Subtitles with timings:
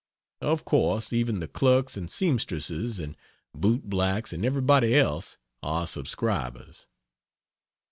[0.41, 3.15] Of course even the clerks and seamstresses and
[3.55, 6.87] bootblacks and everybody else are subscribers.